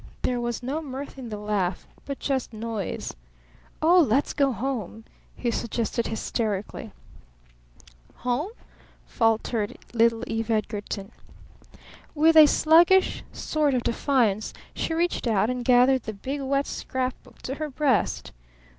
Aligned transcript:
There 0.23 0.41
was 0.41 0.63
no 0.63 0.81
mirth 0.81 1.19
in 1.19 1.29
the 1.29 1.37
laugh, 1.37 1.85
but 2.05 2.17
just 2.17 2.53
noise. 2.53 3.13
"Oh, 3.83 3.99
let's 3.99 4.33
go 4.33 4.51
home!" 4.51 5.05
he 5.35 5.51
suggested 5.51 6.07
hysterically. 6.07 6.91
"Home?" 8.15 8.49
faltered 9.05 9.77
little 9.93 10.23
Eve 10.25 10.49
Edgarton. 10.49 11.11
With 12.15 12.35
a 12.35 12.47
sluggish 12.47 13.23
sort 13.31 13.75
of 13.75 13.83
defiance 13.83 14.53
she 14.73 14.95
reached 14.95 15.27
out 15.27 15.51
and 15.51 15.63
gathered 15.63 16.01
the 16.01 16.13
big 16.13 16.41
wet 16.41 16.65
scrap 16.65 17.13
book 17.21 17.39
to 17.43 17.53
her 17.61 17.69
breast. 17.69 18.31